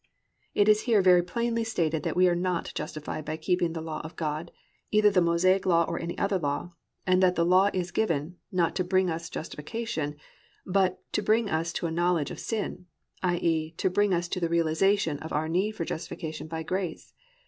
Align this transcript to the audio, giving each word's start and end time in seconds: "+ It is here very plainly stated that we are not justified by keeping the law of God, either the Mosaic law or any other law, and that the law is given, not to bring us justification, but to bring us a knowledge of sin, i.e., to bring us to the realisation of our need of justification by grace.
"+ 0.29 0.53
It 0.55 0.67
is 0.67 0.81
here 0.85 0.99
very 1.03 1.21
plainly 1.21 1.63
stated 1.63 2.01
that 2.01 2.15
we 2.15 2.27
are 2.27 2.33
not 2.33 2.71
justified 2.73 3.23
by 3.23 3.37
keeping 3.37 3.73
the 3.73 3.83
law 3.83 4.01
of 4.03 4.15
God, 4.15 4.51
either 4.89 5.11
the 5.11 5.21
Mosaic 5.21 5.63
law 5.63 5.83
or 5.87 5.99
any 6.01 6.17
other 6.17 6.39
law, 6.39 6.71
and 7.05 7.21
that 7.21 7.35
the 7.35 7.45
law 7.45 7.69
is 7.71 7.91
given, 7.91 8.37
not 8.51 8.75
to 8.77 8.83
bring 8.83 9.11
us 9.11 9.29
justification, 9.29 10.15
but 10.65 10.97
to 11.13 11.21
bring 11.21 11.51
us 11.51 11.75
a 11.83 11.91
knowledge 11.91 12.31
of 12.31 12.39
sin, 12.39 12.87
i.e., 13.21 13.75
to 13.77 13.91
bring 13.91 14.11
us 14.11 14.27
to 14.29 14.39
the 14.39 14.49
realisation 14.49 15.19
of 15.19 15.31
our 15.31 15.47
need 15.47 15.79
of 15.79 15.85
justification 15.85 16.47
by 16.47 16.63
grace. 16.63 17.13